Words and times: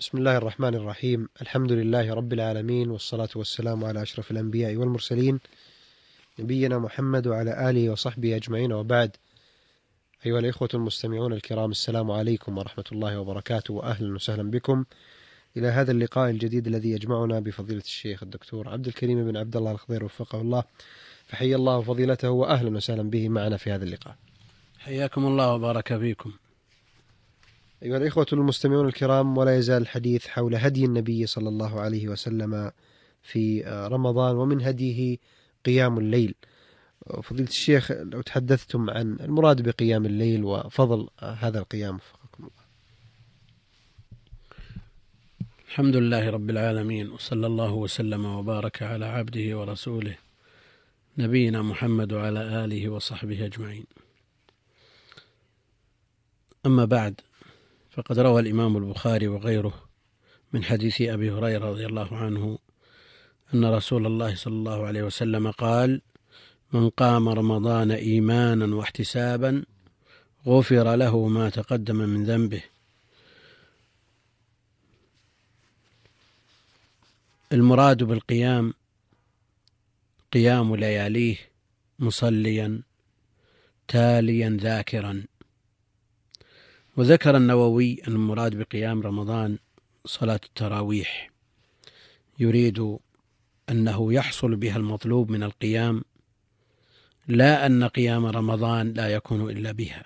بسم 0.00 0.18
الله 0.18 0.36
الرحمن 0.36 0.74
الرحيم. 0.74 1.28
الحمد 1.42 1.72
لله 1.72 2.14
رب 2.14 2.32
العالمين 2.32 2.90
والصلاة 2.90 3.28
والسلام 3.36 3.84
على 3.84 4.02
أشرف 4.02 4.30
الأنبياء 4.30 4.76
والمرسلين. 4.76 5.40
نبينا 6.38 6.78
محمد 6.78 7.26
وعلى 7.26 7.70
آله 7.70 7.90
وصحبه 7.90 8.36
أجمعين. 8.36 8.72
وبعد 8.72 9.16
أيها 10.26 10.38
الإخوة 10.38 10.68
المستمعون 10.74 11.32
الكرام 11.32 11.70
السلام 11.70 12.10
عليكم 12.10 12.58
ورحمة 12.58 12.84
الله 12.92 13.20
وبركاته 13.20 13.74
وأهلا 13.74 14.14
وسهلا 14.14 14.50
بكم. 14.50 14.84
إلى 15.56 15.68
هذا 15.68 15.92
اللقاء 15.92 16.30
الجديد 16.30 16.66
الذي 16.66 16.90
يجمعنا 16.90 17.40
بفضيلة 17.40 17.82
الشيخ 17.82 18.22
الدكتور 18.22 18.68
عبد 18.68 18.86
الكريم 18.86 19.24
بن 19.24 19.36
عبد 19.36 19.56
الله 19.56 19.70
الخضير 19.70 20.04
وفقه 20.04 20.40
الله. 20.40 20.64
فحي 21.26 21.54
الله 21.54 21.80
فضيلته 21.80 22.30
وأهلا 22.30 22.76
وسهلا 22.76 23.02
به 23.02 23.28
معنا 23.28 23.56
في 23.56 23.72
هذا 23.72 23.84
اللقاء. 23.84 24.16
حياكم 24.78 25.26
الله 25.26 25.54
وبارك 25.54 25.98
فيكم. 25.98 26.32
أيها 27.82 27.96
الإخوة 27.96 28.26
المستمعون 28.32 28.88
الكرام 28.88 29.38
ولا 29.38 29.56
يزال 29.56 29.82
الحديث 29.82 30.26
حول 30.26 30.54
هدي 30.54 30.84
النبي 30.84 31.26
صلى 31.26 31.48
الله 31.48 31.80
عليه 31.80 32.08
وسلم 32.08 32.72
في 33.22 33.62
رمضان 33.92 34.36
ومن 34.36 34.62
هديه 34.62 35.18
قيام 35.64 35.98
الليل. 35.98 36.34
فضيلة 37.22 37.48
الشيخ 37.48 37.92
لو 37.92 38.20
تحدثتم 38.20 38.90
عن 38.90 39.16
المراد 39.20 39.62
بقيام 39.68 40.06
الليل 40.06 40.44
وفضل 40.44 41.08
هذا 41.20 41.58
القيام. 41.58 41.94
وفقكم 41.94 42.44
الله. 42.44 42.64
الحمد 45.68 45.96
لله 45.96 46.30
رب 46.30 46.50
العالمين 46.50 47.10
وصلى 47.10 47.46
الله 47.46 47.72
وسلم 47.72 48.24
وبارك 48.24 48.82
على 48.82 49.06
عبده 49.06 49.58
ورسوله 49.58 50.16
نبينا 51.18 51.62
محمد 51.62 52.12
وعلى 52.12 52.64
آله 52.64 52.88
وصحبه 52.88 53.46
أجمعين. 53.46 53.84
أما 56.66 56.84
بعد 56.84 57.20
فقد 58.00 58.18
روى 58.18 58.42
الإمام 58.42 58.76
البخاري 58.76 59.28
وغيره 59.28 59.84
من 60.52 60.64
حديث 60.64 61.00
أبي 61.02 61.30
هريرة 61.30 61.70
رضي 61.70 61.86
الله 61.86 62.16
عنه 62.16 62.58
أن 63.54 63.64
رسول 63.64 64.06
الله 64.06 64.34
صلى 64.34 64.52
الله 64.54 64.86
عليه 64.86 65.02
وسلم 65.02 65.50
قال 65.50 66.00
من 66.72 66.90
قام 66.90 67.28
رمضان 67.28 67.90
إيمانا 67.90 68.76
واحتسابا 68.76 69.64
غفر 70.46 70.96
له 70.96 71.28
ما 71.28 71.50
تقدم 71.50 71.96
من 71.96 72.24
ذنبه. 72.24 72.62
المراد 77.52 78.02
بالقيام 78.02 78.74
قيام 80.32 80.76
لياليه 80.76 81.36
مصليا 81.98 82.82
تاليا 83.88 84.58
ذاكرا. 84.60 85.24
وذكر 86.96 87.36
النووي 87.36 88.00
أن 88.08 88.12
المراد 88.12 88.56
بقيام 88.56 89.02
رمضان 89.02 89.58
صلاة 90.04 90.40
التراويح. 90.44 91.30
يريد 92.38 92.98
أنه 93.70 94.12
يحصل 94.12 94.56
بها 94.56 94.76
المطلوب 94.76 95.30
من 95.30 95.42
القيام 95.42 96.02
لا 97.28 97.66
أن 97.66 97.84
قيام 97.84 98.26
رمضان 98.26 98.92
لا 98.92 99.08
يكون 99.08 99.50
إلا 99.50 99.72
بها. 99.72 100.04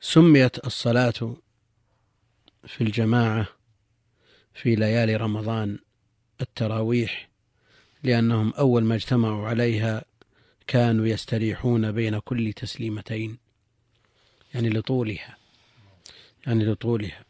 سميت 0.00 0.66
الصلاة 0.66 1.36
في 2.66 2.80
الجماعة 2.80 3.46
في 4.54 4.74
ليالي 4.74 5.16
رمضان 5.16 5.78
التراويح 6.40 7.28
لأنهم 8.02 8.52
أول 8.52 8.84
ما 8.84 8.94
اجتمعوا 8.94 9.48
عليها 9.48 10.04
كانوا 10.66 11.06
يستريحون 11.06 11.92
بين 11.92 12.18
كل 12.18 12.52
تسليمتين. 12.52 13.38
يعني 14.54 14.68
لطولها. 14.68 15.36
يعني 16.46 16.64
لطولها. 16.64 17.24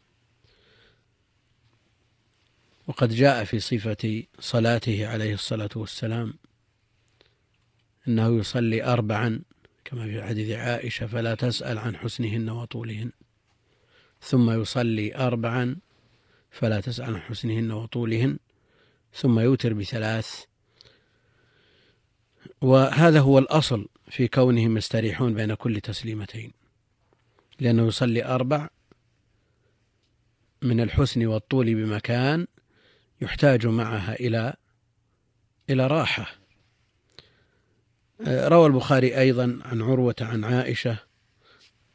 وقد 2.87 3.09
جاء 3.09 3.43
في 3.43 3.59
صفة 3.59 4.23
صلاته 4.39 5.07
عليه 5.07 5.33
الصلاة 5.33 5.69
والسلام 5.75 6.33
أنه 8.07 8.39
يصلي 8.39 8.83
أربعا 8.83 9.41
كما 9.85 10.05
في 10.05 10.23
حديث 10.23 10.57
عائشة 10.57 11.07
فلا 11.07 11.35
تسأل 11.35 11.77
عن 11.77 11.97
حسنهن 11.97 12.49
وطولهن. 12.49 13.11
ثم 14.21 14.61
يصلي 14.61 15.15
أربعا 15.15 15.75
فلا 16.51 16.81
تسأل 16.81 17.15
عن 17.15 17.21
حسنهن 17.21 17.71
وطولهن. 17.71 18.37
ثم 19.13 19.39
يوتر 19.39 19.73
بثلاث 19.73 20.43
وهذا 22.63 23.19
هو 23.19 23.39
الأصل 23.39 23.87
في 24.09 24.27
كونهم 24.27 24.77
يستريحون 24.77 25.33
بين 25.33 25.53
كل 25.53 25.81
تسليمتين. 25.81 26.51
لأنه 27.59 27.87
يصلي 27.87 28.25
أربع 28.25 28.69
من 30.61 30.81
الحسن 30.81 31.25
والطول 31.25 31.75
بمكان 31.75 32.47
يحتاج 33.21 33.67
معها 33.67 34.13
إلى 34.13 34.53
إلى 35.69 35.87
راحة. 35.87 36.35
روى 38.27 38.67
البخاري 38.67 39.19
أيضا 39.19 39.59
عن 39.65 39.81
عروة 39.81 40.15
عن 40.21 40.43
عائشة 40.43 40.97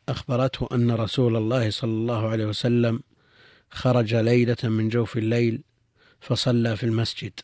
أخبرته 0.08 0.68
أن 0.72 0.90
رسول 0.90 1.36
الله 1.36 1.70
صلى 1.70 1.90
الله 1.90 2.28
عليه 2.28 2.46
وسلم 2.46 3.02
خرج 3.70 4.14
ليلة 4.14 4.56
من 4.64 4.88
جوف 4.88 5.16
الليل 5.16 5.62
فصلى 6.20 6.76
في 6.76 6.84
المسجد. 6.84 7.40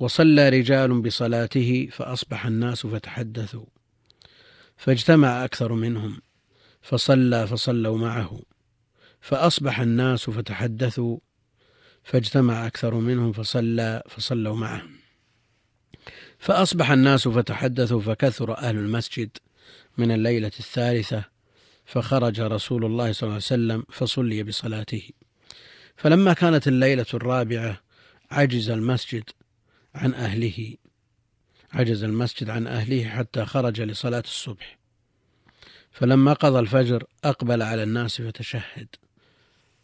وصلى 0.00 0.48
رجال 0.48 1.00
بصلاته 1.00 1.88
فأصبح 1.92 2.46
الناس 2.46 2.86
فتحدثوا 2.86 3.66
فاجتمع 4.76 5.44
أكثر 5.44 5.72
منهم 5.72 6.20
فصلى 6.82 7.46
فصلوا 7.46 7.98
معه 7.98 8.40
فأصبح 9.20 9.80
الناس 9.80 10.30
فتحدثوا 10.30 11.18
فاجتمع 12.02 12.66
أكثر 12.66 12.94
منهم 12.94 13.32
فصلى 13.32 14.02
فصلوا 14.08 14.56
معه. 14.56 14.82
فأصبح 16.38 16.90
الناس 16.90 17.28
فتحدثوا 17.28 18.00
فكثر 18.00 18.58
أهل 18.58 18.76
المسجد 18.76 19.30
من 19.98 20.10
الليلة 20.10 20.52
الثالثة 20.58 21.24
فخرج 21.84 22.40
رسول 22.40 22.84
الله 22.84 23.12
صلى 23.12 23.22
الله 23.22 23.34
عليه 23.34 23.36
وسلم 23.36 23.84
فصلي 23.90 24.42
بصلاته. 24.42 25.10
فلما 25.96 26.32
كانت 26.32 26.68
الليلة 26.68 27.06
الرابعة 27.14 27.80
عجز 28.30 28.70
المسجد 28.70 29.24
عن 29.94 30.14
أهله 30.14 30.74
عجز 31.72 32.04
المسجد 32.04 32.50
عن 32.50 32.66
أهله 32.66 33.08
حتى 33.08 33.44
خرج 33.44 33.80
لصلاة 33.80 34.20
الصبح. 34.20 34.78
فلما 35.92 36.32
قضى 36.32 36.58
الفجر 36.58 37.04
أقبل 37.24 37.62
على 37.62 37.82
الناس 37.82 38.22
فتشهد. 38.22 38.88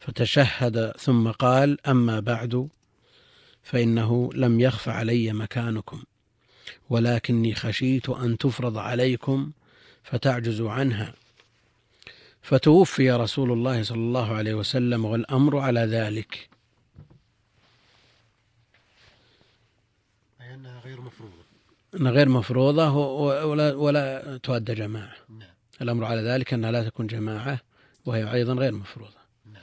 فتشهد 0.01 0.93
ثم 0.99 1.31
قال 1.31 1.87
أما 1.87 2.21
بعد 2.21 2.69
فإنه 3.63 4.31
لم 4.35 4.61
يخف 4.61 4.89
علي 4.89 5.33
مكانكم 5.33 6.03
ولكني 6.91 7.55
خشيت 7.55 8.09
أن 8.09 8.39
تفرض 8.39 8.79
عليكم 8.79 9.53
فتعجزوا 10.03 10.71
عنها. 10.71 11.15
فتوفي 12.47 13.11
رسول 13.11 13.53
الله 13.53 13.83
صلى 13.83 13.99
الله 13.99 14.35
عليه 14.35 14.55
وسلم 14.55 15.05
والأمر 15.05 15.59
على 15.59 15.81
ذلك 15.81 16.49
أي 20.41 20.55
أنها 20.55 20.81
غير 20.97 21.05
مفروضة. 21.05 21.33
أنها 21.95 22.13
غير 22.13 22.29
مفروضة 22.29 22.91
ولا, 23.45 23.75
ولا 23.75 24.37
تؤدى 24.43 24.75
جماعة. 24.75 25.17
نعم. 25.29 25.49
الأمر 25.83 26.05
على 26.05 26.23
ذلك 26.23 26.55
أنها 26.55 26.71
لا 26.71 26.89
تكون 26.89 27.07
جماعة 27.07 27.61
وهي 28.07 28.33
أيضا 28.33 28.55
غير 28.55 28.73
مفروضة. 28.73 29.17
نعم. 29.53 29.63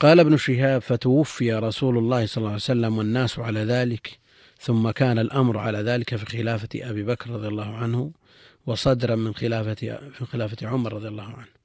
قال 0.00 0.20
ابن 0.20 0.36
شهاب 0.36 0.82
فتوفي 0.82 1.52
رسول 1.52 1.98
الله 1.98 2.26
صلى 2.26 2.36
الله 2.36 2.48
عليه 2.48 2.56
وسلم 2.56 2.98
والناس 2.98 3.38
على 3.38 3.60
ذلك 3.60 4.18
ثم 4.60 4.90
كان 4.90 5.18
الأمر 5.18 5.58
على 5.58 5.78
ذلك 5.78 6.16
في 6.16 6.26
خلافة 6.26 6.68
أبي 6.74 7.02
بكر 7.02 7.30
رضي 7.30 7.48
الله 7.48 7.76
عنه 7.76 8.12
وصدرا 8.66 9.16
من 9.16 9.34
خلافة 9.34 9.74
في 10.10 10.24
خلافة 10.24 10.66
عمر 10.66 10.92
رضي 10.92 11.08
الله 11.08 11.24
عنه. 11.24 11.56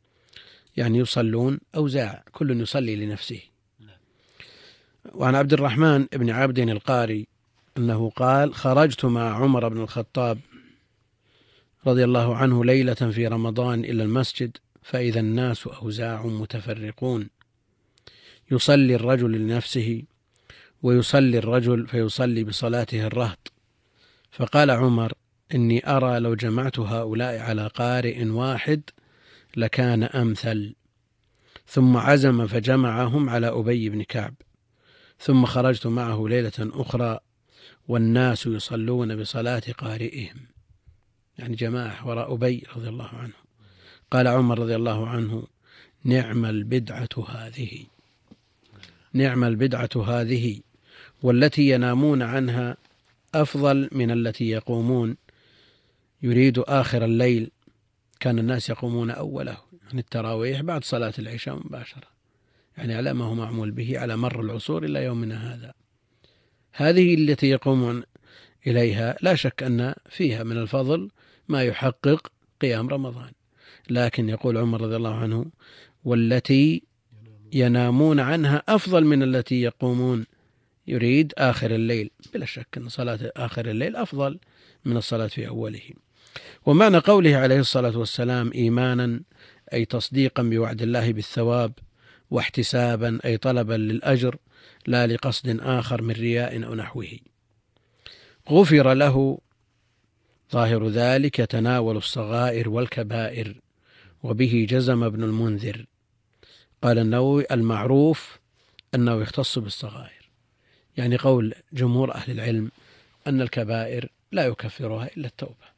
يعني 0.77 0.97
يصلون 0.97 1.59
أوزاع 1.75 2.23
كل 2.31 2.61
يصلي 2.61 2.95
لنفسه. 2.95 3.41
وعن 5.13 5.35
عبد 5.35 5.53
الرحمن 5.53 6.05
بن 6.13 6.29
عبد 6.29 6.59
القاري 6.59 7.27
أنه 7.77 8.09
قال 8.09 8.53
خرجت 8.53 9.05
مع 9.05 9.35
عمر 9.35 9.67
بن 9.69 9.81
الخطاب 9.81 10.39
رضي 11.87 12.03
الله 12.03 12.35
عنه 12.35 12.65
ليلة 12.65 12.93
في 12.93 13.27
رمضان 13.27 13.79
إلى 13.79 14.03
المسجد 14.03 14.57
فإذا 14.81 15.19
الناس 15.19 15.67
أوزاع 15.67 16.25
متفرقون. 16.25 17.29
يصلي 18.51 18.95
الرجل 18.95 19.31
لنفسه 19.31 20.03
ويصلي 20.83 21.37
الرجل 21.37 21.87
فيصلي 21.87 22.43
بصلاته 22.43 23.07
الرهط. 23.07 23.51
فقال 24.31 24.71
عمر 24.71 25.13
إني 25.55 25.89
أرى 25.89 26.19
لو 26.19 26.35
جمعت 26.35 26.79
هؤلاء 26.79 27.39
على 27.39 27.67
قارئ 27.67 28.25
واحد 28.25 28.81
لكان 29.57 30.03
أمثل. 30.03 30.75
ثم 31.67 31.97
عزم 31.97 32.47
فجمعهم 32.47 33.29
على 33.29 33.47
أبي 33.47 33.89
بن 33.89 34.03
كعب. 34.03 34.33
ثم 35.19 35.45
خرجت 35.45 35.87
معه 35.87 36.27
ليلة 36.27 36.51
أخرى 36.59 37.19
والناس 37.87 38.45
يصلون 38.45 39.15
بصلاة 39.21 39.63
قارئهم. 39.77 40.37
يعني 41.37 41.55
جماعة 41.55 42.07
وراء 42.07 42.33
أبي 42.33 42.63
رضي 42.75 42.89
الله 42.89 43.07
عنه. 43.07 43.33
قال 44.11 44.27
عمر 44.27 44.59
رضي 44.59 44.75
الله 44.75 45.07
عنه 45.07 45.47
نعم 46.03 46.45
البدعة 46.45 47.25
هذه. 47.29 47.85
نعم 49.13 49.43
البدعة 49.43 49.89
هذه. 49.95 50.59
والتي 51.23 51.69
ينامون 51.69 52.21
عنها 52.21 52.77
أفضل 53.35 53.89
من 53.91 54.11
التي 54.11 54.49
يقومون. 54.49 55.17
يريد 56.23 56.59
آخر 56.59 57.05
الليل. 57.05 57.51
كان 58.19 58.39
الناس 58.39 58.69
يقومون 58.69 59.11
أوله. 59.11 59.57
يعني 59.87 59.99
التراويح 59.99 60.61
بعد 60.61 60.83
صلاة 60.83 61.13
العشاء 61.19 61.55
مباشرة. 61.55 62.07
يعني 62.77 62.95
على 62.95 63.13
ما 63.13 63.25
هو 63.25 63.35
معمول 63.35 63.71
به 63.71 63.99
على 63.99 64.17
مر 64.17 64.41
العصور 64.41 64.85
إلى 64.85 65.03
يومنا 65.03 65.53
هذا. 65.53 65.73
هذه 66.73 67.13
التي 67.13 67.49
يقومون 67.49 68.03
إليها 68.67 69.17
لا 69.21 69.35
شك 69.35 69.63
أن 69.63 69.93
فيها 70.09 70.43
من 70.43 70.57
الفضل 70.57 71.09
ما 71.47 71.63
يحقق 71.63 72.31
قيام 72.61 72.89
رمضان. 72.89 73.31
لكن 73.89 74.29
يقول 74.29 74.57
عمر 74.57 74.81
رضي 74.81 74.95
الله 74.95 75.15
عنه 75.15 75.45
والتي 76.03 76.83
ينامون 77.53 78.19
عنها 78.19 78.63
أفضل 78.67 79.05
من 79.05 79.23
التي 79.23 79.61
يقومون. 79.61 80.25
يريد 80.87 81.33
آخر 81.37 81.75
الليل. 81.75 82.09
بلا 82.33 82.45
شك 82.45 82.77
أن 82.77 82.89
صلاة 82.89 83.31
آخر 83.37 83.69
الليل 83.69 83.95
أفضل 83.95 84.39
من 84.85 84.97
الصلاة 84.97 85.27
في 85.27 85.47
أوله. 85.47 85.81
ومعنى 86.65 86.97
قوله 86.97 87.35
عليه 87.35 87.59
الصلاة 87.59 87.97
والسلام 87.97 88.51
إيمانا 88.55 89.21
أي 89.73 89.85
تصديقا 89.85 90.43
بوعد 90.43 90.81
الله 90.81 91.11
بالثواب 91.13 91.73
واحتسابا 92.31 93.19
أي 93.25 93.37
طلبا 93.37 93.73
للأجر 93.73 94.37
لا 94.87 95.07
لقصد 95.07 95.59
آخر 95.61 96.01
من 96.01 96.13
رياء 96.13 96.65
أو 96.65 96.75
نحوه. 96.75 97.19
غفر 98.49 98.93
له 98.93 99.39
ظاهر 100.51 100.87
ذلك 100.87 101.39
يتناول 101.39 101.97
الصغائر 101.97 102.69
والكبائر 102.69 103.55
وبه 104.23 104.67
جزم 104.69 105.03
ابن 105.03 105.23
المنذر. 105.23 105.85
قال 106.81 106.99
النووي 106.99 107.45
المعروف 107.51 108.39
أنه 108.95 109.21
يختص 109.21 109.59
بالصغائر 109.59 110.29
يعني 110.97 111.17
قول 111.17 111.53
جمهور 111.73 112.15
أهل 112.15 112.31
العلم 112.31 112.71
أن 113.27 113.41
الكبائر 113.41 114.09
لا 114.31 114.45
يكفرها 114.45 115.09
إلا 115.17 115.27
التوبة 115.27 115.71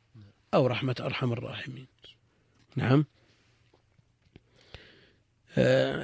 أو 0.54 0.68
رحمة 0.68 0.96
أرحم 1.00 1.34
الراحمين. 1.34 1.88
نعم. 2.76 3.06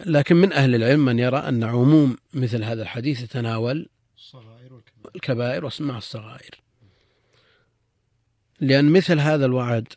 لكن 0.06 0.36
من 0.36 0.54
أهل 0.54 0.76
العلم 0.76 1.06
من 1.06 1.20
يرى 1.20 1.38
أن 1.38 1.64
عموم 1.64 2.18
مثل 2.34 2.64
هذا 2.64 2.82
الحديث 2.82 3.24
يتناول 3.24 3.90
الكبائر 5.16 5.66
واسمع 5.66 5.98
الصغائر. 5.98 6.62
لأن 8.60 8.86
مثل 8.86 9.20
هذا 9.20 9.46
الوعد 9.46 9.88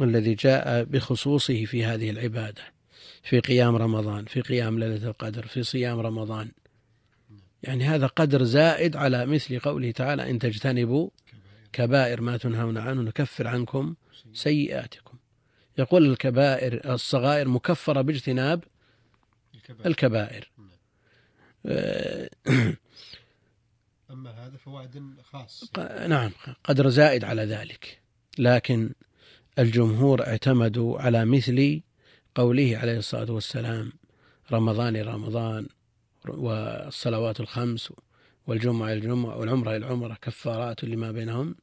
الذي 0.00 0.34
جاء 0.34 0.84
بخصوصه 0.84 1.64
في 1.64 1.84
هذه 1.84 2.10
العبادة 2.10 2.62
في 3.22 3.40
قيام 3.40 3.76
رمضان 3.76 4.24
في 4.24 4.40
قيام 4.40 4.78
ليلة 4.78 5.08
القدر 5.08 5.46
في 5.46 5.62
صيام 5.62 6.00
رمضان. 6.00 6.50
يعني 7.62 7.84
هذا 7.84 8.06
قدر 8.06 8.44
زائد 8.44 8.96
على 8.96 9.26
مثل 9.26 9.58
قوله 9.58 9.90
تعالى 9.90 10.30
إن 10.30 10.38
تجتنبوا 10.38 11.10
كبائر. 11.72 12.20
ما 12.20 12.36
تنهون 12.36 12.78
عنه 12.78 13.02
نكفر 13.02 13.46
عنكم 13.46 13.94
سيئاتكم. 14.32 15.03
يقول 15.78 16.10
الكبائر 16.10 16.92
الصغائر 16.94 17.48
مكفرة 17.48 18.00
باجتناب 18.00 18.64
الكبائر, 19.54 19.86
الكبائر. 19.86 20.50
آه، 21.66 22.30
أما 24.10 24.30
هذا 24.30 24.56
فوعد 24.56 25.14
خاص. 25.22 25.70
نعم 26.08 26.30
قدر 26.64 26.88
زائد 26.88 27.24
على 27.24 27.42
ذلك. 27.42 28.00
لكن 28.38 28.90
الجمهور 29.58 30.26
اعتمدوا 30.26 30.98
على 30.98 31.24
مثل 31.24 31.80
قوله 32.34 32.78
عليه 32.78 32.98
الصلاة 32.98 33.32
والسلام 33.32 33.92
رمضان 34.52 34.96
رمضان 34.96 35.66
والصلوات 36.28 37.40
الخمس 37.40 37.92
والجمعة 38.46 38.92
الجمعة 38.92 39.36
والعمرة 39.36 39.76
العمرة 39.76 40.14
كفارات 40.22 40.84
لما 40.84 41.12
بينهم 41.12 41.54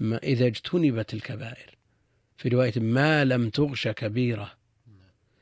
ما 0.00 0.16
إذا 0.16 0.46
اجتنبت 0.46 1.14
الكبائر. 1.14 1.77
في 2.38 2.48
رواية 2.48 2.72
ما 2.76 3.24
لم 3.24 3.50
تغش 3.50 3.88
كبيرة. 3.88 4.52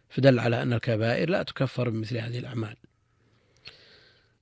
فدل 0.09 0.39
على 0.39 0.63
أن 0.63 0.73
الكبائر 0.73 1.31
لا 1.31 1.43
تكفر 1.43 1.91
بمثل 1.91 2.19
هذه 2.19 2.39
الأعمال. 2.39 2.77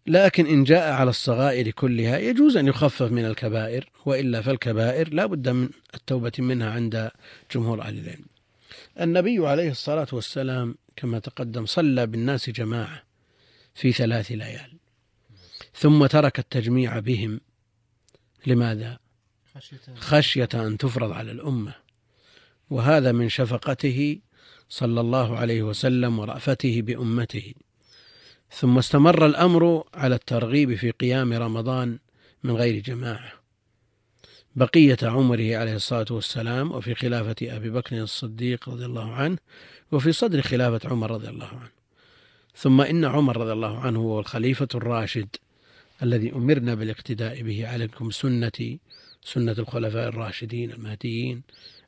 لكن 0.07 0.47
إن 0.47 0.65
جاء 0.65 0.93
على 0.93 1.11
الصغائر 1.11 1.71
كلها 1.71 2.19
يجوز 2.19 2.57
أن 2.57 2.67
يخفف 2.67 3.13
من 3.13 3.25
الكبائر 3.25 3.91
وإلا 4.07 4.43
فالكبائر 4.43 5.15
لا 5.15 5.27
بد 5.27 5.49
من 5.49 5.69
التوبة 5.95 6.33
منها 6.39 6.71
عند 6.71 7.11
جمهور 7.55 7.83
أهل 7.83 7.99
العلم. 7.99 8.25
النبي 9.01 9.49
عليه 9.49 9.71
الصلاة 9.71 10.07
والسلام 10.13 10.75
كما 10.97 11.19
تقدم 11.19 11.67
صلى 11.67 12.07
بالناس 12.07 12.51
جماعة 12.51 13.03
في 13.75 13.93
ثلاث 13.93 14.33
ليال. 14.33 14.73
ثم 15.75 16.07
ترك 16.07 16.39
التجميع 16.39 16.99
بهم. 16.99 17.41
لماذا؟ 18.47 18.99
خشية 19.97 20.49
أن 20.55 20.79
تفرض 20.79 21.13
على 21.13 21.33
الأمة. 21.33 21.84
وهذا 22.71 23.13
من 23.13 23.29
شفقته 23.29 24.19
صلى 24.69 25.01
الله 25.01 25.39
عليه 25.39 25.63
وسلم 25.63 26.19
ورأفته 26.19 26.83
بأمته. 26.83 27.55
ثم 28.51 28.79
استمر 28.79 29.27
الأمر 29.27 29.85
على 29.95 30.15
الترغيب 30.15 30.75
في 30.75 30.91
قيام 30.91 31.33
رمضان 31.33 31.99
من 32.45 32.57
غير 32.57 32.83
جماعة. 32.83 33.33
بقية 34.57 34.99
عمره 35.03 35.57
عليه 35.57 35.75
الصلاة 35.75 36.07
والسلام 36.11 36.73
وفي 36.73 36.95
خلافة 36.95 37.37
أبي 37.43 37.71
بكر 37.71 38.03
الصديق 38.03 38.69
رضي 38.69 38.85
الله 38.85 39.13
عنه 39.13 39.39
وفي 39.93 40.13
صدر 40.13 40.43
خلافة 40.43 40.89
عمر 40.89 41.11
رضي 41.11 41.29
الله 41.29 41.49
عنه. 41.49 41.71
ثم 42.57 42.81
إن 42.81 43.05
عمر 43.05 43.37
رضي 43.37 43.53
الله 43.53 43.79
عنه 43.79 44.01
هو 44.01 44.21
الخليفة 44.21 44.69
الراشد 44.75 45.29
الذي 46.03 46.33
أمرنا 46.33 46.75
بالاقتداء 46.75 47.43
به 47.43 47.69
عليكم 47.69 48.11
سنتي 48.11 48.81
سنة 49.23 49.57
الخلفاء 49.59 50.09
الراشدين 50.09 50.71
المهديين 50.71 51.43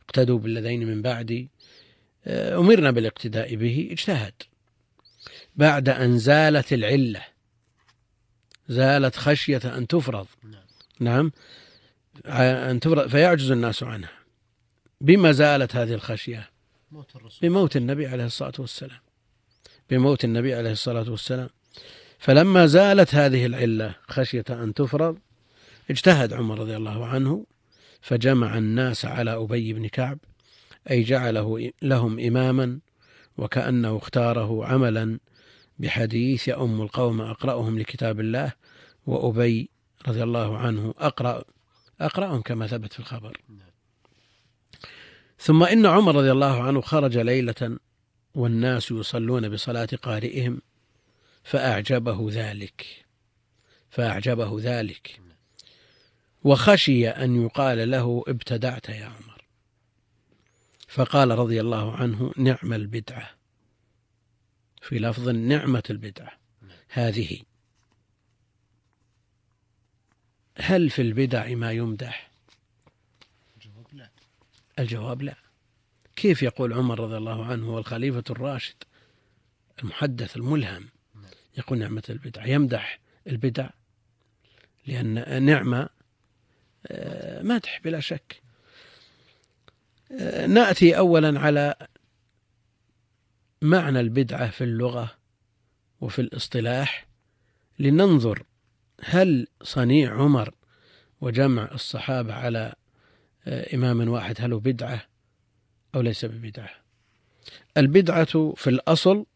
اقتدوا 0.08 0.38
بالذين 0.38 0.86
من 0.86 1.02
بعدي 1.02 1.50
آه، 2.26 2.58
أمرنا 2.58 2.90
بالاقتداء 2.90 3.54
به 3.54 3.88
اجتهد. 3.90 4.34
بعد 5.56 5.88
أن 5.88 6.18
زالت 6.18 6.72
العلة 6.72 7.24
زالت 8.68 9.16
خشية 9.16 9.60
أن 9.64 9.86
تفرض. 9.86 10.26
نعم. 11.00 11.32
أن 12.26 12.80
تفرض 12.80 13.08
فيعجز 13.08 13.50
الناس 13.50 13.82
عنها. 13.82 14.12
بما 15.00 15.32
زالت 15.32 15.76
هذه 15.76 15.94
الخشية؟ 15.94 16.50
بموت 17.42 17.76
النبي 17.76 18.06
عليه 18.06 18.26
الصلاة 18.26 18.52
والسلام. 18.58 19.00
بموت 19.90 20.24
النبي 20.24 20.54
عليه 20.54 20.72
الصلاة 20.72 21.10
والسلام. 21.10 21.48
فلما 22.18 22.66
زالت 22.66 23.14
هذه 23.14 23.46
العلة 23.46 23.94
خشية 24.08 24.44
أن 24.50 24.74
تفرض 24.74 25.18
اجتهد 25.90 26.32
عمر 26.32 26.58
رضي 26.58 26.76
الله 26.76 27.06
عنه 27.06 27.46
فجمع 28.00 28.58
الناس 28.58 29.04
على 29.04 29.34
أبي 29.34 29.72
بن 29.72 29.86
كعب 29.86 30.18
أي 30.90 31.02
جعله 31.02 31.72
لهم 31.82 32.20
إماما 32.20 32.78
وكأنه 33.38 33.96
اختاره 33.96 34.66
عملا 34.66 35.18
بحديث 35.78 36.48
أم 36.48 36.82
القوم 36.82 37.20
أقرأهم 37.20 37.78
لكتاب 37.78 38.20
الله 38.20 38.52
وأبي 39.06 39.70
رضي 40.08 40.22
الله 40.22 40.58
عنه 40.58 40.94
أقرأ 40.98 41.44
أقرأهم 42.00 42.40
كما 42.40 42.66
ثبت 42.66 42.92
في 42.92 42.98
الخبر. 42.98 43.40
ثم 45.38 45.62
إن 45.62 45.86
عمر 45.86 46.14
رضي 46.14 46.32
الله 46.32 46.62
عنه 46.62 46.80
خرج 46.80 47.18
ليلة 47.18 47.78
والناس 48.34 48.90
يصلون 48.90 49.48
بصلاة 49.48 49.88
قارئهم 50.02 50.62
فأعجبه 51.44 52.28
ذلك 52.32 52.86
فأعجبه 53.90 54.58
ذلك. 54.60 55.25
وخشي 56.46 57.08
أن 57.08 57.44
يقال 57.44 57.90
له 57.90 58.24
ابتدعت 58.28 58.88
يا 58.88 59.04
عمر. 59.04 59.44
فقال 60.88 61.30
رضي 61.30 61.60
الله 61.60 61.96
عنه 61.96 62.32
نعم 62.36 62.72
البدعة. 62.72 63.30
في 64.82 64.98
لفظ 64.98 65.28
نعمة 65.28 65.82
البدعة. 65.90 66.32
هذه. 66.88 67.38
هل 70.58 70.90
في 70.90 71.02
البدع 71.02 71.54
ما 71.54 71.72
يمدح؟ 71.72 72.30
الجواب 73.56 73.86
لا. 73.92 74.10
الجواب 74.78 75.22
لا. 75.22 75.36
كيف 76.16 76.42
يقول 76.42 76.72
عمر 76.72 77.00
رضي 77.00 77.16
الله 77.16 77.44
عنه 77.44 77.66
هو 77.66 77.78
الخليفة 77.78 78.24
الراشد؟ 78.30 78.84
المحدث 79.82 80.36
الملهم. 80.36 80.88
يقول 81.58 81.78
نعمة 81.78 82.02
البدع 82.10 82.46
يمدح 82.46 82.98
البدع. 83.26 83.70
لأن 84.86 85.42
نعمة 85.42 85.95
مدح 87.42 87.80
بلا 87.84 88.00
شك. 88.00 88.42
آه، 90.12 90.46
نأتي 90.46 90.98
أولا 90.98 91.40
على 91.40 91.74
معنى 93.62 94.00
البدعة 94.00 94.50
في 94.50 94.64
اللغة 94.64 95.14
وفي 96.00 96.18
الاصطلاح. 96.18 97.06
لننظر 97.78 98.42
هل 99.02 99.46
صنيع 99.62 100.14
عمر 100.14 100.54
وجمع 101.20 101.70
الصحابة 101.74 102.34
على 102.34 102.74
آه، 103.46 103.74
إمام 103.74 104.08
واحد 104.08 104.36
هل 104.38 104.52
هو 104.52 104.58
بدعة 104.58 105.02
أو 105.94 106.00
ليس 106.00 106.24
ببدعة؟ 106.24 106.70
البدعة 107.76 108.54
في 108.56 108.70
الأصل 108.70 109.26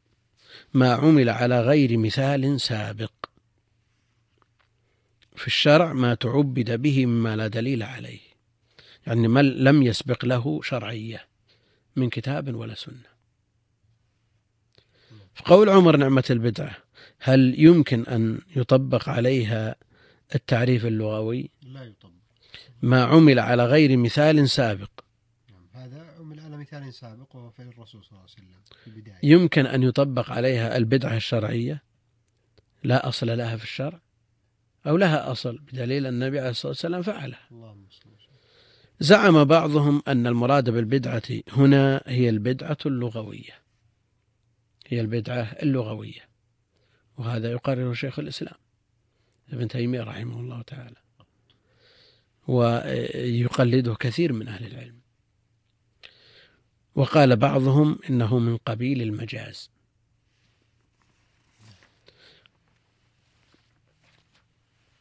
ما 0.75 0.93
عمل 0.93 1.29
على 1.29 1.61
غير 1.61 1.99
مثال 1.99 2.61
سابق. 2.61 3.30
في 5.41 5.47
الشرع 5.47 5.93
ما 5.93 6.15
تعبد 6.15 6.83
به 6.83 7.07
مما 7.07 7.37
لا 7.37 7.47
دليل 7.49 7.83
عليه 7.83 8.21
يعني 9.07 9.29
ما 9.29 9.43
لم 9.43 9.83
يسبق 9.83 10.25
له 10.25 10.63
شرعية 10.63 11.27
من 11.97 12.11
كتاب 12.11 12.55
ولا 12.55 12.75
سنة. 12.75 13.11
في 15.35 15.43
قول 15.45 15.69
عمر 15.69 15.97
نعمة 15.97 16.25
البدعة 16.31 16.77
هل 17.19 17.55
يمكن 17.59 18.07
أن 18.07 18.41
يطبق 18.57 19.09
عليها 19.09 19.77
التعريف 20.35 20.87
اللغوي؟ 20.87 21.51
لا 21.63 21.85
يطبق. 21.85 22.13
ما 22.83 23.05
عمل 23.05 23.39
على 23.39 23.65
غير 23.65 23.97
مثال 23.97 24.51
سابق. 24.51 24.91
نعم 25.51 25.85
هذا 25.85 26.15
عمل 26.19 26.41
على 26.41 26.57
مثال 26.57 26.95
سابق 26.95 27.37
وهو 27.37 27.51
فعل 27.51 27.69
الرسول 27.69 28.05
صلى 28.05 28.11
الله 28.11 28.21
عليه 28.21 28.33
وسلم 28.33 28.61
في 28.85 28.87
البداية. 28.87 29.19
يمكن 29.23 29.67
أن 29.67 29.83
يطبق 29.83 30.31
عليها 30.31 30.77
البدعة 30.77 31.17
الشرعية؟ 31.17 31.83
لا 32.83 33.09
أصل 33.09 33.39
لها 33.39 33.57
في 33.57 33.65
الشرع؟ 33.65 34.01
أو 34.87 34.97
لها 34.97 35.33
أصل 35.33 35.59
بدليل 35.59 36.07
أن 36.07 36.15
النبي 36.15 36.39
عليه 36.39 36.51
الصلاة 36.51 36.71
والسلام 36.71 37.03
فعلها. 37.03 37.49
زعم 39.01 39.45
بعضهم 39.45 40.03
أن 40.09 40.27
المراد 40.27 40.71
بالبدعة 40.71 41.23
هنا 41.53 42.03
هي 42.07 42.29
البدعة 42.29 42.79
اللغوية. 42.87 43.63
هي 44.87 45.01
البدعة 45.01 45.43
اللغوية. 45.43 46.29
وهذا 47.17 47.51
يقرر 47.51 47.95
شيخ 47.95 48.19
الإسلام 48.19 48.55
ابن 49.53 49.69
تيمية 49.69 50.03
رحمه 50.03 50.41
الله 50.41 50.63
تعالى. 50.63 50.97
ويقلده 52.49 53.95
كثير 53.95 54.33
من 54.33 54.49
أهل 54.49 54.67
العلم. 54.67 55.01
وقال 56.95 57.37
بعضهم 57.37 57.99
إنه 58.11 58.39
من 58.39 58.57
قبيل 58.57 59.03
المجاز. 59.03 59.71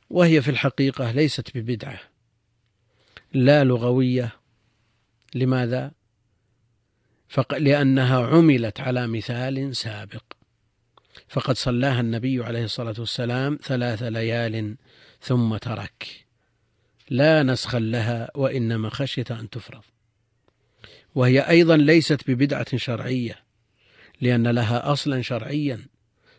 وهي 0.09 0.41
في 0.41 0.51
الحقيقة 0.51 1.11
ليست 1.11 1.57
ببدعة. 1.57 1.99
لا 3.33 3.63
لغوية. 3.63 4.31
لماذا؟ 5.35 5.91
فق... 7.27 7.57
لأنها 7.57 8.27
عملت 8.27 8.79
على 8.79 9.07
مثال 9.07 9.75
سابق. 9.75 10.23
فقد 11.27 11.55
صلاها 11.55 11.99
النبي 11.99 12.43
عليه 12.43 12.63
الصلاة 12.63 12.95
والسلام 12.99 13.59
ثلاث 13.63 14.03
ليال 14.03 14.75
ثم 15.21 15.57
ترك. 15.57 16.25
لا 17.09 17.43
نسخا 17.43 17.79
لها 17.79 18.31
وإنما 18.35 18.89
خشية 18.89 19.25
أن 19.31 19.49
تفرض. 19.49 19.83
وهي 21.15 21.39
أيضا 21.39 21.77
ليست 21.77 22.31
ببدعة 22.31 22.77
شرعية 22.77 23.43
لأن 24.21 24.47
لها 24.47 24.91
أصلا 24.91 25.21
شرعيا. 25.21 25.85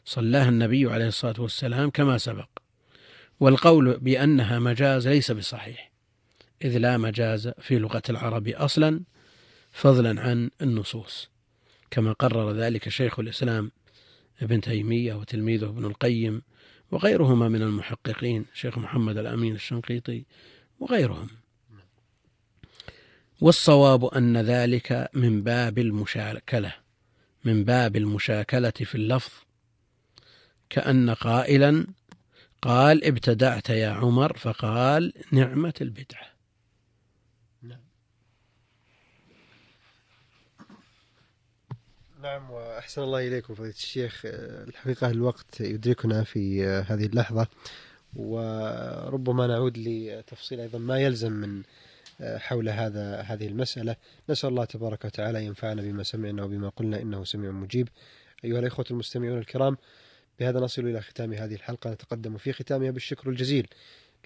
صلاها 0.04 0.48
النبي 0.48 0.90
عليه 0.90 1.08
الصلاة 1.08 1.40
والسلام 1.40 1.90
كما 1.90 2.18
سبق. 2.18 2.59
والقول 3.40 3.98
بأنها 3.98 4.58
مجاز 4.58 5.08
ليس 5.08 5.30
بصحيح 5.30 5.90
إذ 6.64 6.78
لا 6.78 6.98
مجاز 6.98 7.48
في 7.48 7.78
لغة 7.78 8.02
العرب 8.10 8.48
أصلا 8.48 9.00
فضلا 9.72 10.20
عن 10.20 10.50
النصوص. 10.62 11.30
كما 11.90 12.12
قرر 12.12 12.52
ذلك 12.52 12.88
شيخ 12.88 13.18
الإسلام 13.18 13.70
ابن 14.42 14.60
تيمية 14.60 15.14
وتلميذه 15.14 15.64
ابن 15.64 15.84
القيم 15.84 16.42
وغيرهما 16.90 17.48
من 17.48 17.62
المحققين 17.62 18.46
شيخ 18.54 18.78
محمد 18.78 19.18
الأمين 19.18 19.54
الشنقيطي 19.54 20.24
وغيرهم. 20.80 21.28
والصواب 23.40 24.04
أن 24.04 24.36
ذلك 24.36 25.10
من 25.14 25.42
باب 25.42 25.78
المشاكلة 25.78 26.74
من 27.44 27.64
باب 27.64 27.96
المشاكلة 27.96 28.70
في 28.70 28.94
اللفظ 28.94 29.32
كأن 30.70 31.10
قائلا 31.10 31.86
قال 32.62 33.04
ابتدعت 33.04 33.70
يا 33.70 33.88
عمر 33.88 34.36
فقال 34.36 35.12
نعمة 35.32 35.74
البدعة. 35.80 36.30
نعم 42.22 42.50
وأحسن 42.50 43.02
الله 43.02 43.28
إليكم 43.28 43.54
فضيلة 43.54 43.74
الشيخ. 43.74 44.22
الحقيقة 44.24 45.10
الوقت 45.10 45.60
يدركنا 45.60 46.24
في 46.24 46.64
هذه 46.66 47.06
اللحظة 47.06 47.46
وربما 48.16 49.46
نعود 49.46 49.78
لتفصيل 49.78 50.60
أيضا 50.60 50.78
ما 50.78 50.98
يلزم 50.98 51.32
من 51.32 51.62
حول 52.22 52.68
هذا 52.68 53.20
هذه 53.20 53.46
المسألة. 53.46 53.96
نسأل 54.30 54.50
الله 54.50 54.64
تبارك 54.64 55.04
وتعالى 55.04 55.44
ينفعنا 55.44 55.82
بما 55.82 56.02
سمعنا 56.02 56.42
وبما 56.42 56.68
قلنا 56.68 57.00
إنه 57.00 57.24
سميع 57.24 57.50
مجيب. 57.50 57.88
أيها 58.44 58.58
الإخوة 58.58 58.84
المستمعون 58.90 59.38
الكرام 59.38 59.76
بهذا 60.40 60.60
نصل 60.60 60.86
إلى 60.86 61.00
ختام 61.00 61.32
هذه 61.32 61.54
الحلقة. 61.54 61.90
نتقدم 61.90 62.36
في 62.36 62.52
ختامها 62.52 62.90
بالشكر 62.90 63.30
الجزيل 63.30 63.66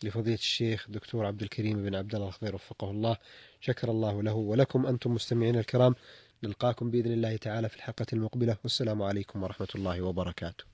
لفضيلة 0.02 0.36
الشيخ 0.36 0.86
دكتور 0.90 1.26
عبد 1.26 1.42
الكريم 1.42 1.84
بن 1.84 1.94
عبد 1.94 2.14
الله 2.14 2.28
الخضير 2.28 2.54
وفقه 2.54 2.90
الله. 2.90 3.16
شكر 3.60 3.90
الله 3.90 4.22
له 4.22 4.34
ولكم. 4.34 4.86
أنتم 4.86 5.14
مستمعين 5.14 5.56
الكرام 5.56 5.94
نلقاكم 6.42 6.90
بإذن 6.90 7.12
الله 7.12 7.36
تعالى 7.36 7.68
في 7.68 7.76
الحلقة 7.76 8.06
المقبلة. 8.12 8.56
والسلام 8.62 9.02
عليكم 9.02 9.42
ورحمة 9.42 9.68
الله 9.74 10.02
وبركاته. 10.02 10.73